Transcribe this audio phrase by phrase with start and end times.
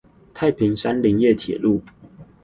[0.33, 1.83] 太平山林業鐵路